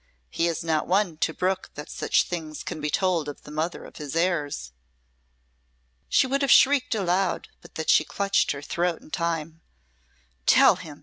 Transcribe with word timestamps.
"He 0.31 0.47
is 0.47 0.63
not 0.63 0.87
one 0.87 1.17
to 1.17 1.31
brook 1.31 1.69
that 1.75 1.87
such 1.91 2.23
things 2.23 2.63
can 2.63 2.81
be 2.81 2.89
told 2.89 3.29
of 3.29 3.43
the 3.43 3.51
mother 3.51 3.85
of 3.85 3.97
his 3.97 4.15
heirs." 4.15 4.71
She 6.09 6.25
would 6.25 6.41
have 6.41 6.49
shrieked 6.49 6.95
aloud 6.95 7.49
but 7.61 7.75
that 7.75 7.91
she 7.91 8.03
clutched 8.03 8.49
her 8.49 8.63
throat 8.63 8.99
in 9.03 9.11
time. 9.11 9.61
"Tell 10.47 10.77
him!" 10.77 10.99